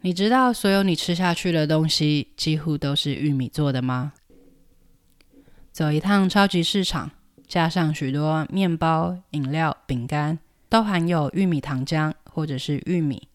[0.00, 4.12] 你知道所有你吃下去的东西几乎都是玉米做的吗？
[5.72, 7.10] 走一趟超级市场，
[7.46, 13.28] 加上许多面包、饮料、饼干，都含有玉米糖浆或者是玉米，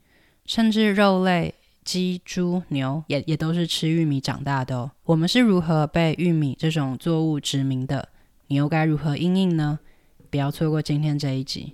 [0.46, 1.55] 甚至肉类。
[1.86, 4.90] 鸡、猪、牛也也都是吃玉米长大的哦。
[5.04, 8.08] 我们是如何被玉米这种作物殖民的？
[8.48, 9.80] 你又该如何应应呢？
[10.30, 11.74] 不要错过今天这一集。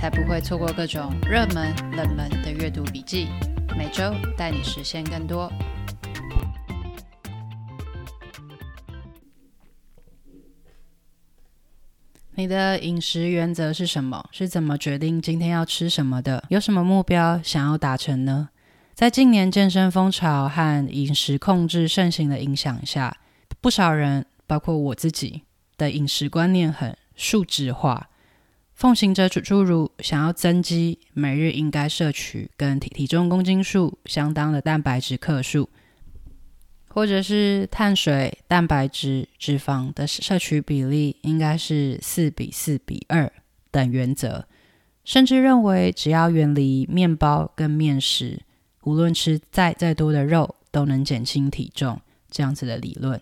[0.00, 3.28] 才不会错过各种热门、冷门的阅读笔记，
[3.76, 5.52] 每周带你实现更多。
[12.34, 14.26] 你的饮食原则是什么？
[14.32, 16.42] 是怎么决定今天要吃什么的？
[16.48, 18.48] 有什么目标想要达成呢？
[18.94, 23.18] 在近年健身风潮和饮食控制盛行的影响下，
[23.60, 25.42] 不少人，包括我自己
[25.76, 28.08] 的饮食观念很数值化，
[28.80, 35.68] 奉行着诸如想要增肌，每日应该摄取跟体体重公斤数相当的蛋白质克数。
[36.88, 43.30] 或者是碳水、蛋白质、脂肪的摄取比例应该是四比四比二
[43.70, 44.46] 等原则，
[45.04, 48.40] 甚至认为只要远离面包跟面食，
[48.84, 53.20] 无论吃再再多的肉都能减轻体重这样子的理论。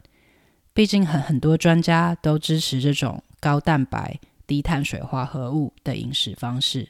[0.73, 6.89] 毕竟很很多专家都支持这种高蛋白、低碳水化合物的饮食方式。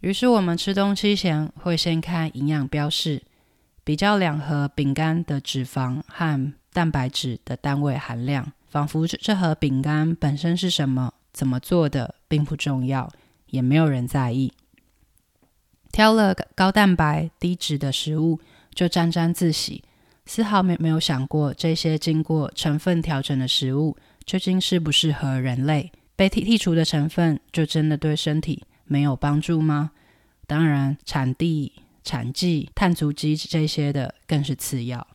[0.00, 3.22] 于是我们吃东西前会先看营养标示。
[3.86, 13.12] 比较两盒饼干的脂肪和蛋白质的单位含量，仿佛这盒饼干本身是什么、怎么做的并不重要，
[13.48, 14.50] 也没有人在意。
[15.92, 18.40] 挑了高蛋白、低脂的食物
[18.74, 19.84] 就沾沾自喜，
[20.24, 23.94] 丝毫没没有想过这些经过成分调整的食物
[24.24, 25.92] 究竟适不适合人类。
[26.16, 29.92] 被剔剔除的成分就真的对身体没有帮助吗？
[30.46, 31.72] 当然，产地。
[32.06, 35.06] 产季、碳足迹这些的更是次要。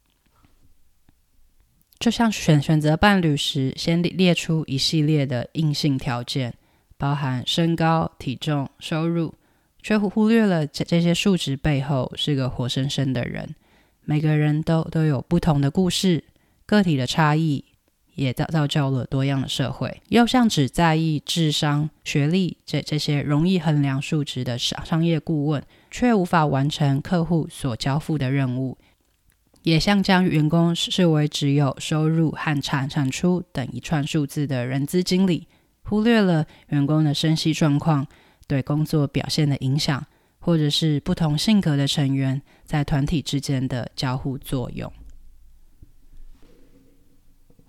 [1.99, 6.51] 就像选选择伴侣时，先列出一系列的硬性条件，
[6.97, 9.35] 包含身高、体重、收入，
[9.83, 13.53] 却忽略了这这些数值背后是个活生生的人。
[14.03, 16.23] 每个人都都有不同的故事，
[16.65, 17.63] 个体的差异
[18.19, 20.01] 也造造就了多样的社会。
[20.09, 25.63] 又像只在意智商、学历这这些容易衡量数值的商商业顾问。
[25.91, 28.77] 却无法完成客户所交付的任务，
[29.63, 35.47] 也像将员工视为只有收入和产产出等一串数字的人资经理，
[35.81, 38.05] 忽略了员工的生息状况
[38.45, 40.05] 对工作表现的影响，
[40.37, 44.93] 或者是不同性格的成员在团体之间的交互作用。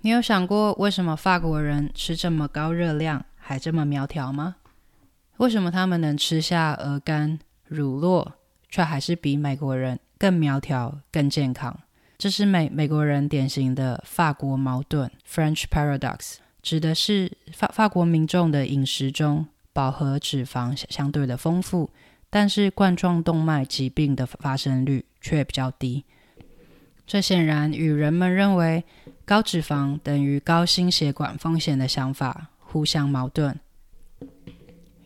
[0.03, 4.57] 你有想过，为什么法国人吃这么高热量还这么苗条吗？
[5.37, 7.39] 为什么他们能吃下鹅肝？
[7.67, 8.27] 乳酪
[8.71, 11.79] 却还是比美国人更苗条、更健康，
[12.17, 21.91] 这是美美国人典型的法国矛盾 （French paradox），指的是法法国民众的饮食中饱和脂肪相对的丰富，
[22.31, 26.05] 但是冠状动脉疾病的发生率却比较低。
[27.07, 28.85] 这显然与人们认为
[29.31, 33.57] 高脂肪等于高心血管风险的想法互相矛盾。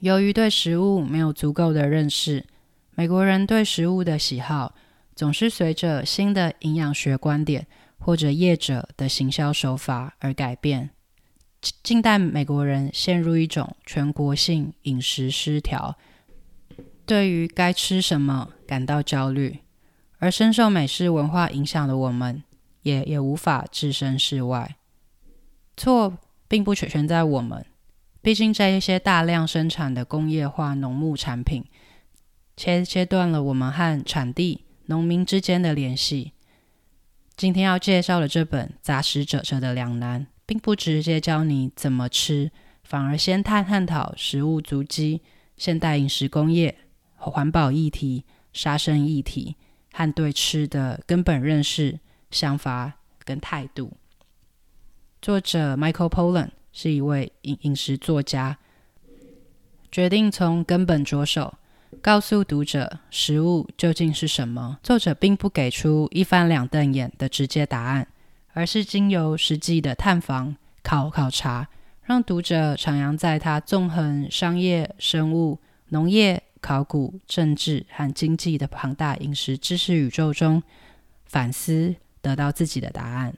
[0.01, 2.47] 由于对食物没有足够的认识。
[2.95, 4.75] 美国人对食物的喜好
[5.15, 7.67] 总是随着新的营养学观点
[7.99, 10.89] 或者业者的行销手法而改变。
[11.83, 15.99] 近代美国人陷入一种全国性饮食失调，
[17.05, 19.59] 对于该吃什么感到焦虑，
[20.19, 22.43] 而深受美式文化影响的我们，
[22.85, 24.77] 也也无法置身事外。
[25.77, 26.17] 错
[26.47, 27.67] 并不全全在我们，
[28.23, 31.65] 毕竟这一些大量生产的工业化农牧产品。
[32.57, 36.31] 切切断了我们和产地、农民之间的联系。
[37.37, 42.53] 今天要介绍的这本《杂食者者的两难》，并不直接教你怎么吃，
[42.85, 45.21] 反而先探探讨食物足迹、
[45.57, 46.79] 现代饮食工业、
[47.17, 49.57] 环保议题、杀生议题
[49.93, 51.99] 和对吃的根本认识、
[52.35, 52.93] 想法
[53.25, 53.93] 跟态度。
[55.23, 58.59] 作者 Michael Pollan 是一位饮饮食作家，
[59.91, 61.55] 决定从根本着手，
[62.03, 64.79] 告诉读者食物究竟是什么。
[64.83, 68.07] 作者并不给出一翻两瞪眼的直接答案，
[68.53, 71.69] 而是经由实际的探访、考考察，
[72.03, 75.59] 让读者徜徉在他纵横商业、生物、
[75.89, 80.63] 农业、考古、政治和经济的庞大饮食知识宇宙中，
[81.25, 83.37] 反思，得到自己的答案。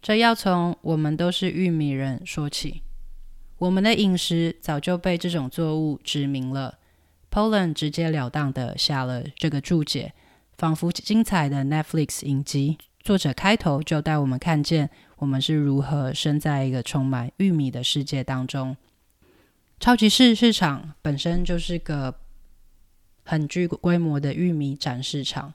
[0.00, 2.82] 这要从我们都是玉米人说起。
[3.58, 6.78] 我们的饮食早就被这种作物殖民了。
[7.28, 10.12] Poland 直截了当的下了这个注解，
[10.56, 12.78] 仿佛精彩的 Netflix 影集。
[13.02, 18.76] 作者开头就带我们看见我们是如何生在一个充满玉米的世界当中。
[19.80, 22.14] 超级市市场本身就是个
[23.24, 25.54] 很具规模的玉米展示场，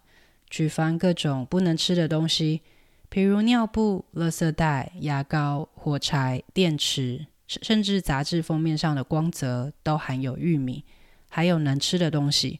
[0.50, 2.62] 举凡各种不能吃的东西。
[3.10, 10.83] 譬如尿布、垃圾袋、牙膏、火柴、电池，甚至杂志封面上的光泽都含有玉米。
[11.31, 12.60] 还有能吃的东西，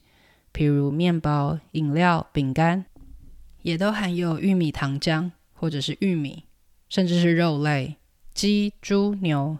[0.52, 2.84] 譬如面包、饮料、饼干，
[3.62, 6.44] 也都含有玉米糖浆或者是玉米，
[6.88, 7.96] 甚至是肉类，
[8.32, 9.58] 鸡、猪、牛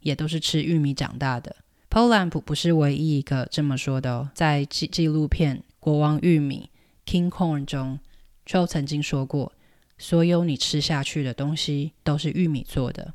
[0.00, 1.54] 也都是吃玉米长大的。
[1.94, 6.68] Pollan 不是唯一一个这么说的哦，在纪纪录片《国王玉米》
[7.08, 8.00] （King Corn） 中
[8.44, 9.52] ，，Joe 曾经说过。
[9.96, 13.14] 所有你吃下去的东西都是玉米做的。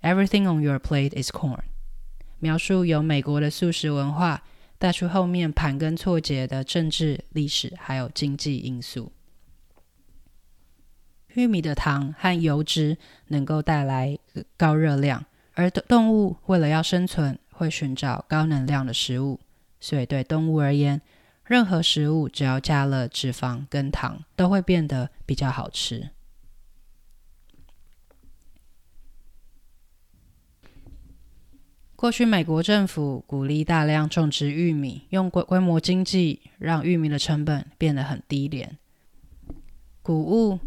[0.00, 1.64] Everything on your plate is corn。
[2.38, 4.42] 描述由美国的素食文化
[4.78, 9.12] 带出后面盘根错节的政治、历史还有经济因素。
[11.34, 14.18] 玉米的糖和油脂能够带来
[14.56, 19.40] 高热量，而动物为了要生存，会寻找高能量的食物。
[19.80, 21.00] 所以对动物而言，
[21.44, 26.10] 任何食物只要加了脂肪跟糖，都会变得比较好吃。
[31.96, 38.76] 过去，美国政府鼓励大量种植玉米，用规规模经济让玉米的成本变得很低廉。
[40.02, 40.58] 谷物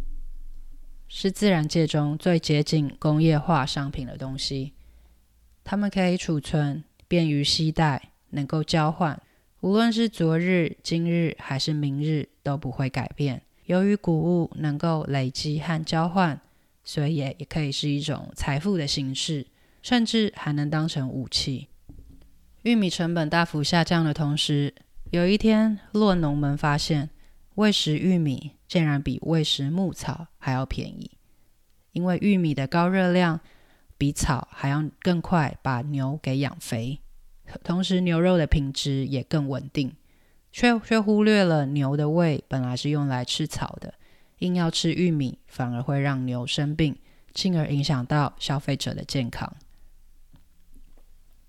[1.07, 4.73] 是自然界中最接近工业化商品的东西，
[5.69, 9.21] 它们可以储存，便于携带，能够交换。
[9.59, 13.41] 无论是昨日、今日还是明日，都不会改变。
[13.65, 16.39] 由于谷物能够累积和交换，
[16.85, 19.45] 所以也可以是一种财富的形式，
[19.81, 21.67] 甚至还能当成武器。
[22.61, 24.73] 玉米成本大幅下降的同时，
[25.11, 27.09] 有一天，洛农们发现
[27.55, 31.11] 喂食玉米竟然比喂食牧草还要便宜，
[31.91, 33.41] 因为玉米的高热量
[33.97, 36.99] 比草还要更快把牛给养肥。
[37.63, 39.95] 同时，牛肉的品质也更稳定，
[40.51, 43.93] 却却忽略了牛的胃本来是用来吃草的，
[44.39, 46.95] 硬要吃玉米，反而会让牛生病，
[47.33, 49.55] 进而影响到消费者的健康。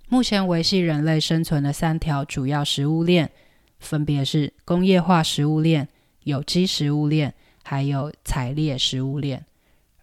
[0.09, 3.31] 目前维系人类生存的三条主要食物链，
[3.79, 5.89] 分别是工业化食物链、
[6.23, 9.45] 有机食物链，还有采猎食物链，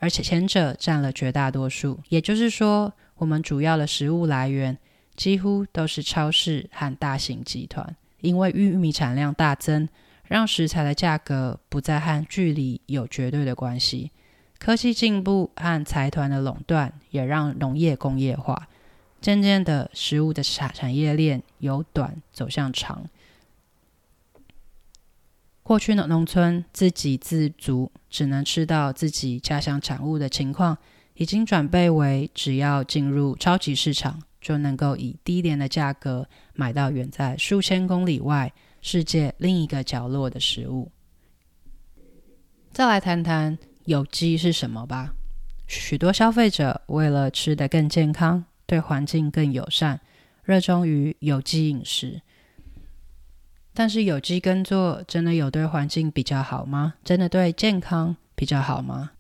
[0.06, 2.00] 而且前者占了绝大多数。
[2.10, 4.78] 也就是说，我们主要的食物来源。
[5.16, 9.88] 几乎都是超市和大型集团，因为玉米产量大增，
[10.28, 14.12] 让食材的价格不再和距离有绝对的关系。
[14.60, 18.68] 科技进步和财团的垄断，也让农业工业化，
[19.22, 23.06] 渐渐的，食物的产产业链由短走向长。
[25.66, 30.78] 过去的农村自给自足，只能吃到自己家乡产物的情况，
[31.16, 34.22] 已经转变为只要进入超级市场。
[34.40, 40.92] 就能够以低廉的价格买到远在数千公里外世界另一个角落的食物。
[42.72, 45.16] 再来谈谈有机是什么吧。
[45.68, 50.00] 许多消费者为了吃得更健康、对环境更友善，
[50.44, 52.22] 热衷于有机饮食。
[53.76, 56.94] 但是有机耕作真的有对环境比较好吗？
[57.04, 59.12] 真的对健康比较好吗？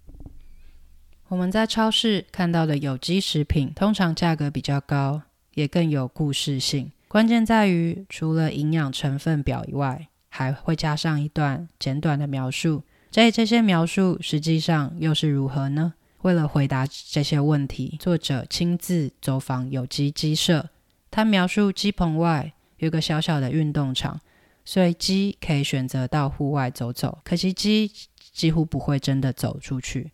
[1.27, 5.23] 我们在超市看到的有机食品，通常价格比较高，
[5.55, 6.91] 也更有故事性。
[7.09, 12.83] 关键在于，除了营养成分表以外，还会加上一段简短的描述。
[13.11, 15.93] 在这些描述实际上又是如何呢？
[16.21, 20.69] 为了回答这些问题，作者亲自走访有机鸡舍。
[21.11, 24.19] 他描述鸡棚外有个小小的运动场，
[24.65, 27.19] 所以鸡可以选择到户外走走。
[27.23, 27.89] 可惜鸡
[28.33, 30.11] 几乎不会真的走出去。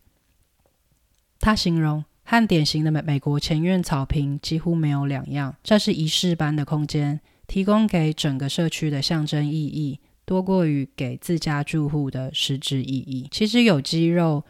[1.40, 13.26] 他形容和典型的美美国前院草坪几乎没有两样，这是仪式般的空间，提供给整个社区的象征意义多过于给自家住户的实质意义。
[13.32, 14.44] 其实有机肉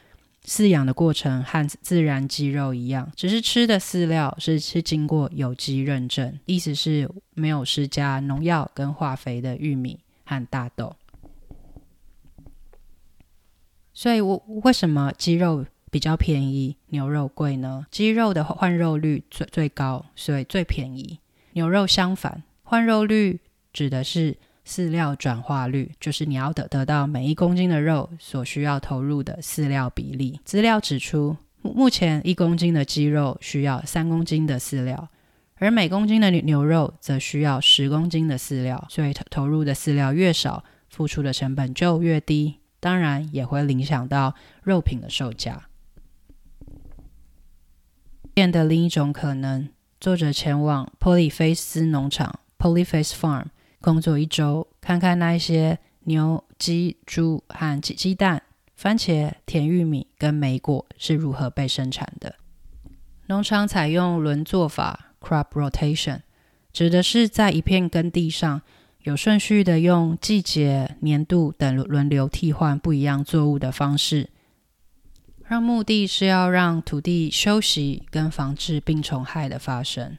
[0.44, 10.96] 饲养的过程和自然鸡肉一样，只是吃的饲料是是经过有机认证，意思是没有施加农药跟化肥的玉米和大豆。
[13.94, 17.86] 所以，我为什么鸡肉比较便宜，牛肉贵呢？
[17.90, 21.20] 鸡肉的换肉率最最高，所以最便宜。
[21.52, 23.38] 牛肉相反，换肉率
[23.72, 30.40] 指的是饲料转化率，就是你要得得到每一公斤的肉所需要投入的饲料比例。
[30.44, 35.08] 资料指出，目前一公斤的鸡肉需要三公斤的饲料，
[35.56, 38.86] 而每公斤的牛肉则需要十公斤的饲料。
[38.88, 45.62] 所以投投入的饲料越少，付出的成本就越低，当然也会影响到肉品的售价。
[48.32, 49.68] 变的另一种可能，
[50.00, 53.46] 作者前往波里菲斯农场 （Polyface Farm）。
[53.82, 58.42] 工作一周，看看那一些牛、鸡、猪和鸡鸡蛋、
[58.74, 62.36] 番茄、甜玉米跟莓果是如何被生产的。
[63.26, 66.20] 农场采用轮作法 （crop rotation），
[66.72, 68.62] 指的是在一片耕地上
[69.02, 74.30] 有顺序的用季节、年度等轮流替换不一样作物的方式，
[75.44, 80.18] 让目的是要让土地休息跟防治病虫害的发生。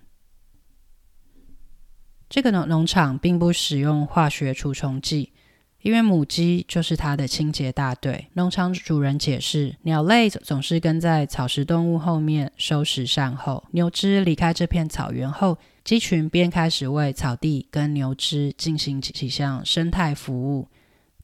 [2.33, 5.31] 这个农农场并不使用化学除虫剂，
[5.83, 8.25] 因为母鸡就是它的清洁大队。
[8.33, 13.63] 农场主人解释，鸟类总是跟在草食动物后面收拾善后。
[13.69, 20.67] 牛只离开这片草原后，鸡群便开始为草地跟牛只进行几项生态服务，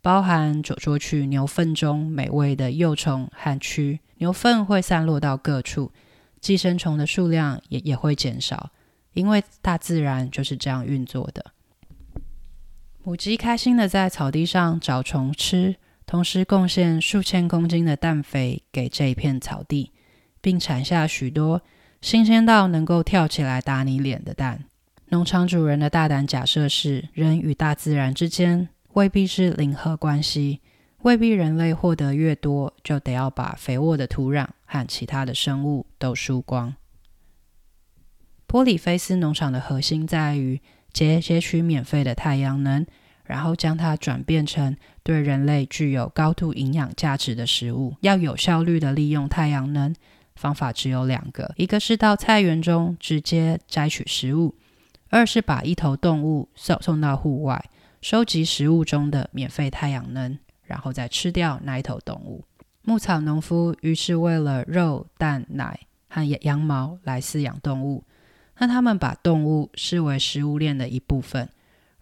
[0.04, 3.98] 包含啄啄取牛粪中美味的幼虫和蛆。
[4.20, 5.92] 牛粪会散落到各处，
[6.40, 8.70] 寄生虫的数量也也会减少。
[9.20, 11.46] 因为大自然就是这样运作的。
[13.04, 19.92] 母鸡开心的在草地上找虫吃，同时贡献数千公斤的氮肥给这一片草地，
[20.40, 21.62] 并产下许多
[22.02, 24.64] 新鲜到能够跳起来打你脸的蛋。
[25.10, 30.62] 农场主人的大胆假设是：人与大自然之间未必是零和关系，
[31.02, 36.74] 未必人类获得越多，就得要把肥沃的土壤和其他的生物都输光。
[38.50, 40.60] 波里菲斯农场的核心在于
[40.92, 42.84] 截截取免费的太阳能，
[43.24, 47.96] 然后将它转变成对人类具有高度营养价值的食物。
[48.02, 49.94] 要有效率地利用太阳能，
[50.36, 54.56] 方法只有两个：一个是到菜园中直接摘取食物；
[55.10, 57.64] 二是把一头动物送送到户外，
[58.02, 62.44] 收集食物中的免费太阳能，然后再吃掉那一头动物。
[62.82, 68.04] 牧草农夫于是为了肉、蛋、奶和羊毛来饲养动物。
[68.60, 71.50] 那他们把动物视为食物链的一部分，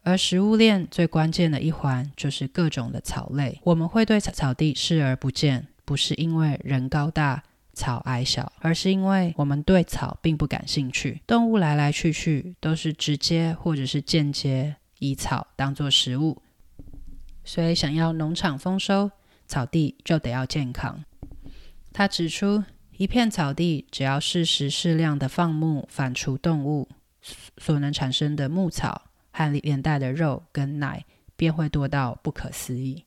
[0.02, 3.60] 而食物链最关键的一环就是各种的草类。
[3.64, 11.22] 我们会对草草地视而不见，不是因为人高大草矮小，而是因为我们对草并不感兴趣。
[11.28, 16.42] 动物来来去去都是直接或者是间接以草当作食物，
[17.44, 19.12] 所以想要农场丰收，
[19.46, 21.04] 草地就得要健康。
[21.94, 22.64] 他指出。
[22.98, 26.90] 一片草地，只要适时适量的放牧、反刍动物，
[27.58, 33.06] 所能产生的牧草和连带的肉跟奶，便会多到不可思议。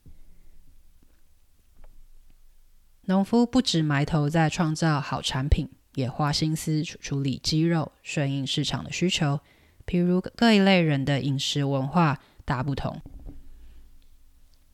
[3.05, 9.41] 农夫不只埋头在创造好产品，也花心思处理鸡肉，顺应市场的需求。
[9.85, 13.01] 譬如各一类人的饮食文化大不同。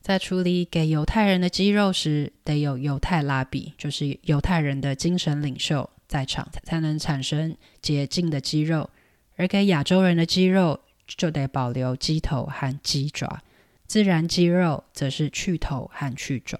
[0.00, 8.88] 在处理给犹太人的鸡肉时，得有犹太拉比，就是犹太人的精神领袖在场，才能产生洁净的鸡肉；
[9.36, 13.40] 而给亚洲人的鸡肉，就得保留鸡头和鸡爪；
[13.86, 16.58] 自然鸡肉则是去头和去爪。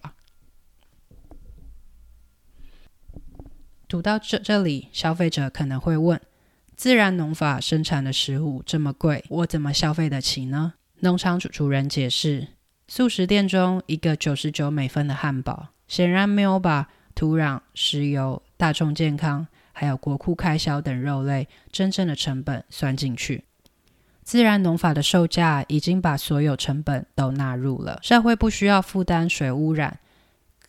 [3.89, 6.21] 读到这这里，消费者可能会问：
[6.77, 10.75] 自然农法生产的食物这么贵，我怎么消费得起呢？
[11.01, 12.49] 农场主主人解释。
[12.91, 23.45] 素食店中一个九十九美分的汉堡，显然没有把土壤、石油、大众健康，还有国库开销等肉类真正的成本算进去。
[24.23, 30.01] 自然农法的售价已经把所有成本都纳入了，社会不需要负担水污染、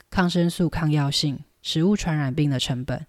[0.10, 3.06] 抗生素抗药性、食物传染病的成本，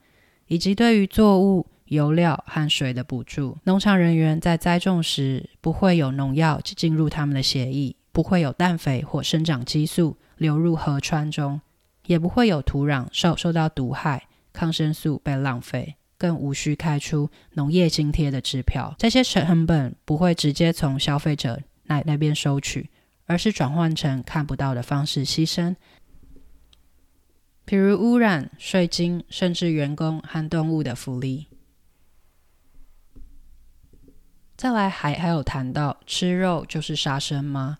[0.46, 3.58] 以及对于作物油料和水的补助。
[3.64, 7.96] 农场人员在栽种时不会有农药进入他们的血液。
[8.12, 11.60] 不会有氮肥或生长激素流入河川中，
[12.06, 18.94] 也不会有土壤受受到毒害，抗生素被浪费，更无需开出农业津贴的支票。
[18.98, 22.90] 这些成本不会直接从消费者那那边收取，
[23.26, 25.76] 而是转换成看不到的方式牺牲。
[27.64, 31.46] 比如污染、税金，甚至员工和动物的福利。
[34.56, 37.78] 再来还还有谈到吃肉就是杀生吗？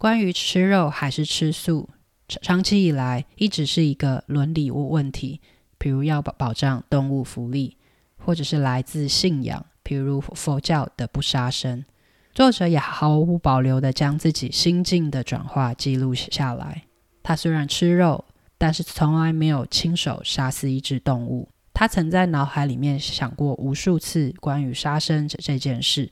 [0.00, 1.90] 关于吃肉还是吃素，
[2.26, 5.42] 长期以来一直是一个伦理问题。
[5.76, 7.76] 比如要保保障动物福利，
[8.16, 11.84] 或者是来自信仰，比如佛教的不杀生。
[12.32, 16.84] 作者也毫无保留地将自己心境的转化记录下来。
[17.22, 18.24] 他虽然吃肉，
[18.56, 21.50] 但是从来没有亲手杀死一只动物。
[21.74, 26.10] 他曾在脑海里面想过无数次关于杀生这件事，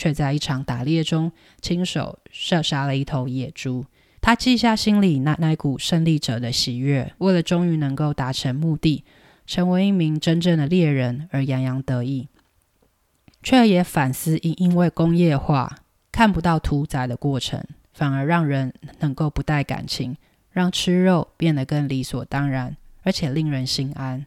[0.00, 1.30] 却在一场打猎中
[1.60, 3.84] 亲手射杀了一头野猪。
[4.22, 9.04] 他记下心里那那股胜利者的喜悦，为了终于能够达成目的，
[9.46, 12.28] 成为一名真正的猎人而洋洋得意，
[13.42, 15.80] 却也反思因因为工业化
[16.10, 20.16] 看不到屠宰的过程，反而让人能够不带感情，
[20.50, 24.24] 让吃肉变得更理所当然，而且令人心安。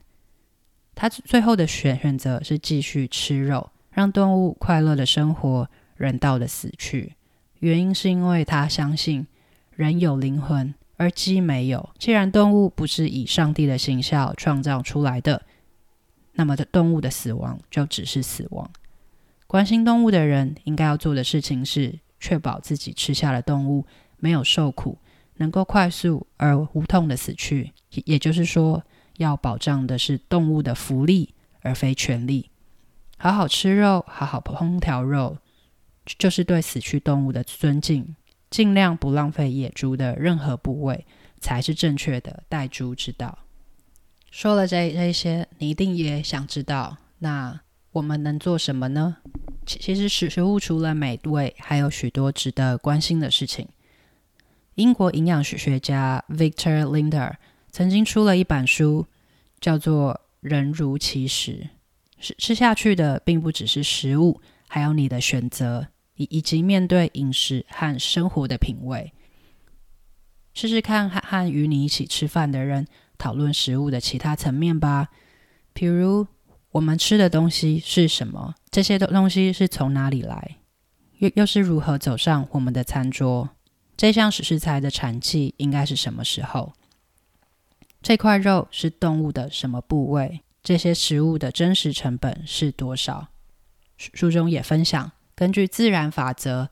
[0.93, 7.13] 他最后的选选择是继续吃肉，让动物快乐的生活，人道的死去。
[7.59, 9.25] 原因是因为他相信
[9.75, 11.89] 人有灵魂，而鸡没有。
[11.97, 15.43] 既然动物不是以上帝的形象创造出来的，
[16.33, 18.69] 那么的动物的死亡就只是死亡。
[19.47, 23.85] 关心动物的人应该要做的事情是确保自己吃下的动物
[24.17, 24.97] 没有受苦，
[25.37, 27.71] 能够快速而无痛的死去。
[28.05, 28.83] 也就是说，
[29.17, 32.49] 要保障的是动物的福利，而非权利。
[33.17, 35.37] 好好吃肉，好好烹调肉，
[36.05, 38.15] 就是对死去动物的尊敬。
[38.49, 41.07] 尽量不浪费野猪的任何部位，
[41.39, 43.39] 才是正确的待猪之道。
[44.29, 47.61] 说了这这些，你一定也想知道，那
[47.93, 49.17] 我们能做什么呢？
[49.65, 53.67] 其其实食食物除了美味，还有许多值得关心的事情。
[54.75, 57.33] 英国营养学学家 Victor Linder
[57.71, 59.07] 曾经出了一本书，
[59.59, 61.51] 叫做《人如其食》，
[62.23, 69.11] 吃吃下去的并不只是食物，还有你的选择，以以及面对饮食和生活的品味。
[70.53, 75.09] 试试看和和与你一起吃饭的人讨论食物的其他层面吧，
[75.73, 76.25] 比如
[76.71, 78.55] 我们吃的东西是什么？
[78.71, 80.57] 这些东东西是从哪里来？
[81.17, 83.49] 又又是如何走上我们的餐桌？
[83.97, 86.73] 这项食材的产季应该是什么时候？
[88.01, 90.41] 这块肉是动物的什么部位？
[90.63, 93.27] 这些食物的真实成本是多少？
[93.97, 96.69] 书中也分享，根据自然法则，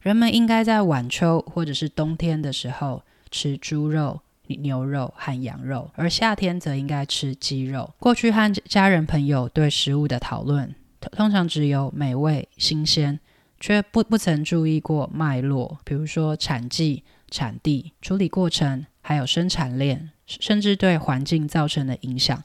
[0.00, 7.92] 人们应该在晚秋或者是冬天的时候吃猪肉、牛肉和羊肉，而夏天则应该吃鸡肉。
[7.98, 10.74] 过去和家人朋友对食物的讨论，
[11.12, 13.20] 通常只有美味、新鲜，
[13.60, 20.10] 却不不曾注意过脉络，比如说产季、产地、处理过程，还有生产链。
[20.26, 22.42] 甚至对环境造成的影响，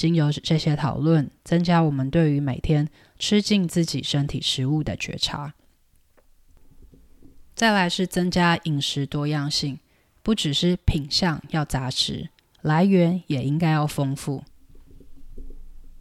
[0.00, 5.52] 经由这些讨论，增加我们对于每天吃进自己身体食物的觉察。
[7.54, 9.78] 再来是增加饮食多样性，
[10.22, 12.30] 不只是品相要杂实，
[12.62, 14.42] 来源也应该要丰富。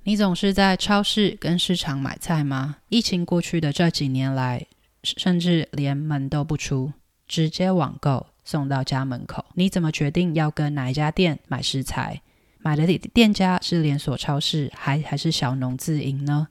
[0.03, 2.77] 你总是在超市跟市场买菜吗？
[2.87, 4.65] 疫情过去的这几年来，
[5.03, 6.93] 甚至连门都不出，
[7.27, 8.27] 直接网购。
[8.45, 12.19] 送到家门口，你怎么决定要跟哪一家店买食材？
[12.61, 16.49] 买的店家是连锁超市还还是小农自营呢？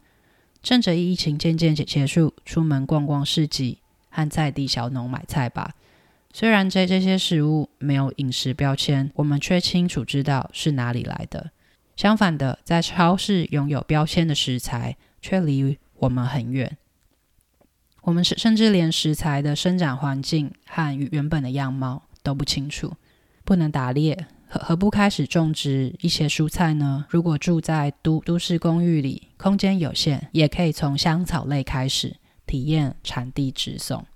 [0.63, 3.79] 趁着疫情渐渐结束，出门逛逛市集，
[4.11, 5.75] 和在地小农买菜吧。
[6.33, 11.51] 虽然这这些食物没有饮食标签，我们却清楚知道是哪里来的。
[11.97, 16.77] 相反的，在超市拥有标签的食材却离我们很远。
[18.03, 22.95] 我们甚至连食材的生长环境和原本的样貌都不清楚，
[23.45, 27.05] 不能打猎，何何不开始种植一些蔬菜呢？
[27.11, 34.07] 如果住在都都市公寓里，空间有限，也可以从香草类开始，体验产地直送。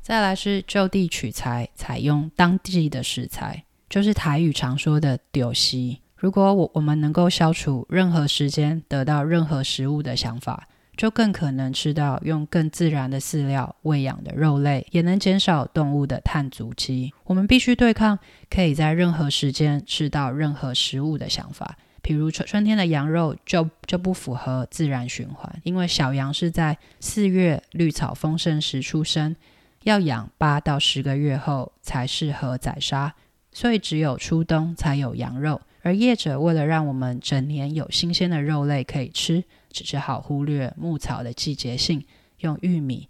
[0.00, 6.00] 再来是就地取材，采用当地的食材，就是台语常说的“丢西”。
[6.16, 10.66] 如果我我们能够消除任何时间得到任何食物的想法。
[10.96, 17.12] 就更可能吃到用更自然的饲料喂养的肉类，也能减少动物的碳足迹。
[17.24, 29.36] 我们必须对抗可以在任何时间吃到任何食物的想法，比如春春天的羊肉就就不符合自然循环，因为小羊是在四月绿草丰盛时出生，
[29.82, 33.14] 要养八到十个月后才适合宰杀，
[33.52, 35.60] 所以只有初冬才有羊肉。
[35.86, 39.44] 而业者为了让我们整年有新鲜的肉类可以吃。
[39.70, 42.04] 只好忽略牧草的季节性，
[42.38, 43.08] 用玉米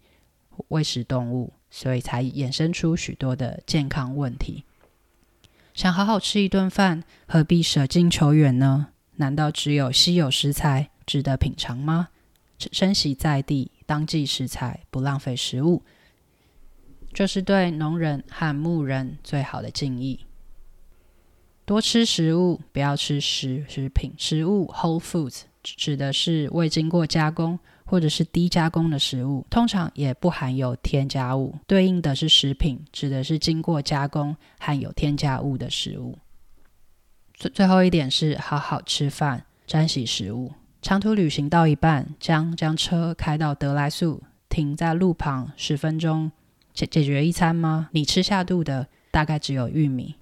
[0.69, 4.65] 喂食动物，所以才衍生出许多的健康问题。
[5.73, 8.89] 想好好吃一顿饭，何必舍近求远呢？
[9.15, 12.09] 难道只有稀有食材值得品尝吗？
[12.59, 15.83] 珍惜在地当季食材，不浪费食物，
[17.15, 20.27] 就是对农人和牧人最好的敬意。
[21.67, 24.13] 多吃食物，不要吃食食品。
[24.17, 31.59] 食物 （whole foods） 指的是未经过加工或者是低加工的食物，通常也不含有添加物。
[31.67, 36.17] 对应的是食品，指的是经过加工含有添加物的食物。
[37.35, 40.53] 最最后一点是好好吃饭，珍惜食物。
[40.81, 46.31] 长途旅行到一半，将将车开到得来速，停在路旁十分钟，
[46.73, 47.89] 解解决一餐吗？
[47.91, 50.15] 你吃下肚的大概只有玉米，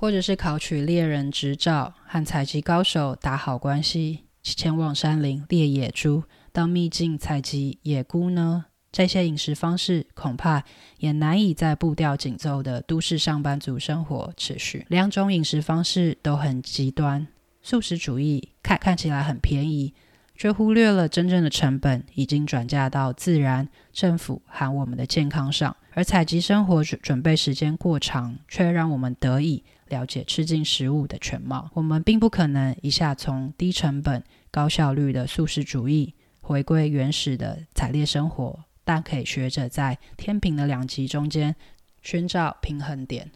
[0.00, 6.22] 或者是考取猎人执照，和采集高手打好关系，前往山林猎野猪，
[6.54, 8.64] 到秘境采集野菇呢？
[8.90, 10.64] 这些饮食方式恐怕
[11.00, 14.86] 也难以在步调紧凑的都市上班族生活持续。
[14.88, 17.26] 两种饮食方式都很极端，
[17.60, 19.92] 素食主义看看起来很便宜，
[20.34, 31.70] 却忽略了真正的成本已经转嫁到自然、政府和我们的健康上；而采集生活准准备时间过长，却让我们得以了解吃进食物的全貌。
[31.74, 38.64] 我们并不可能一下从低成本、高效率的素食主义回归原始的采猎生活。
[38.82, 41.54] 但可以学着在天平的两极中间
[42.02, 43.30] 寻找平衡点。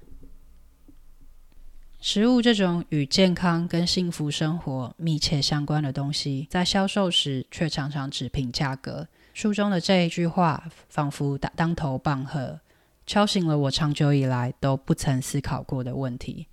[2.00, 9.06] 食物这种与健康跟幸福生活密切相关的东西，在销售时却常常只凭价格。
[9.32, 12.58] 书中的这一句话，仿佛当当头棒喝，
[13.06, 16.46] 敲醒了我长久以来都不曾思考过的问题。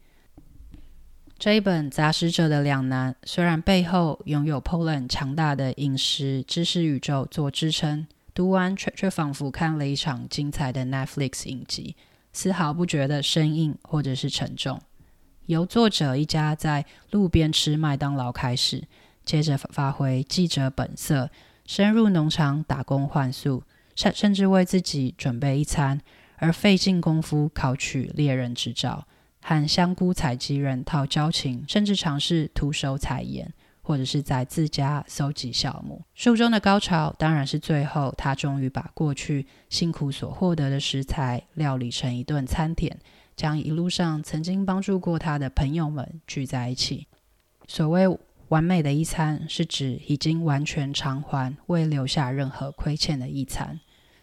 [1.38, 8.08] 这一本杂食者的两难，虽然背后拥有 Poland 强大的饮食知识宇宙做支撑。
[8.34, 11.98] 读完却却仿佛看了一场精彩的 Netflix 影集，
[12.32, 14.80] 丝毫不觉得生硬或者是沉重。
[15.48, 18.88] 由作者一家在路边吃麦当劳开始，
[19.26, 21.30] 接着发挥记者本色，
[21.66, 23.64] 深入农场打工换宿，
[23.96, 26.00] 甚甚至为自己准备一餐，
[26.42, 29.08] 而费尽功夫考取猎人执照，
[29.42, 33.54] 和香菇采集人套交情，甚至尝试徒手采盐。
[33.84, 36.04] 或者是在自家搜集酵母。
[36.14, 42.96] 书中的高潮当然是最后，他终于把过去辛苦所获得的食材料理成一顿餐点，
[43.36, 47.08] 将一路上曾经帮助过他的朋友们聚在一起。
[47.68, 48.08] 所谓
[48.50, 53.80] 完美的一餐，是指已经完全偿还、未留下任何亏欠的一餐。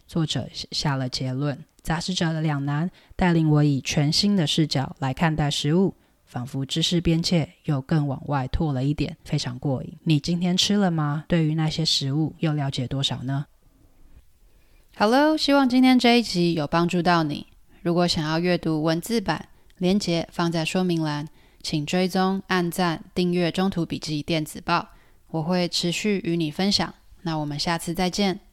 [0.08, 5.94] 作者下了结论：杂食者的两难，带领我以全新的视角来看待食物。
[6.24, 9.96] 仿佛知识边界又更往外拓了一点，非常过瘾。
[10.04, 11.24] 你今天吃了吗？
[11.26, 13.46] 对于那些食物又了解多少呢
[14.98, 17.46] ？Hello，希望今天这一集有帮助到你。
[17.80, 21.26] 如果想要阅读文字版，连结放在说明栏，
[21.62, 24.80] 请追踪、按赞、订阅《中途笔记电子报》，
[25.28, 26.92] 我会持续与你分享。
[27.22, 28.47] 那我们下次再见。